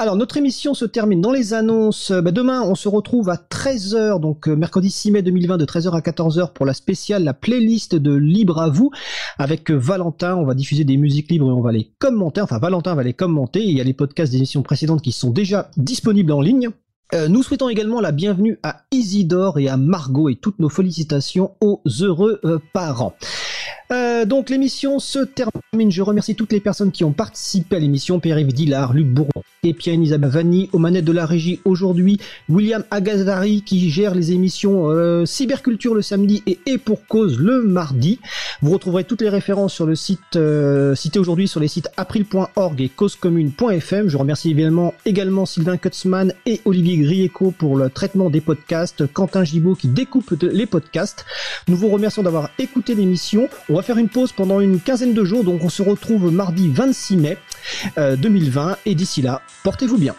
[0.00, 2.12] Alors, notre émission se termine dans les annonces.
[2.12, 5.90] Bah, demain, on se retrouve à 13h, donc euh, mercredi 6 mai 2020, de 13h
[5.90, 8.92] à 14h pour la spéciale, la playlist de Libre à vous,
[9.38, 10.36] avec euh, Valentin.
[10.36, 12.40] On va diffuser des musiques libres et on va les commenter.
[12.40, 13.64] Enfin, Valentin va les commenter.
[13.64, 16.68] Il y a les podcasts des émissions précédentes qui sont déjà disponibles en ligne.
[17.12, 21.56] Euh, nous souhaitons également la bienvenue à Isidore et à Margot et toutes nos félicitations
[21.60, 22.40] aux heureux
[22.72, 23.14] parents.
[23.90, 25.90] Euh, donc l'émission se termine.
[25.90, 28.20] Je remercie toutes les personnes qui ont participé à l'émission.
[28.20, 32.18] Pierre-Yves Dillard, Luc Bourron et Pierre Isabelle Vanni aux manettes de la régie aujourd'hui.
[32.48, 37.62] William Agazari qui gère les émissions euh, Cyberculture le samedi et Et pour cause le
[37.62, 38.20] mardi.
[38.62, 42.80] Vous retrouverez toutes les références sur le site euh, cité aujourd'hui sur les sites april.org
[42.80, 44.08] et causecommune.fm.
[44.08, 49.06] Je remercie évidemment également Sylvain Kutzmann et Olivier Grieco pour le traitement des podcasts.
[49.12, 51.24] Quentin Gibaud qui découpe les podcasts.
[51.66, 53.48] Nous vous remercions d'avoir écouté l'émission.
[53.68, 56.68] On va faire une pause pendant une quinzaine de jours, donc on se retrouve mardi
[56.68, 57.38] 26 mai
[57.96, 58.68] 2020.
[58.70, 60.14] Euh, et d'ici là, portez-vous bien.